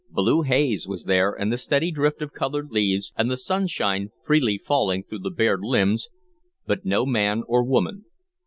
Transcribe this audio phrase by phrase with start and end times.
[0.09, 4.57] Blue haze was there, and the steady drift of colored leaves, and the sunshine freely
[4.57, 6.09] falling through bared limbs,
[6.65, 8.05] but no man or woman.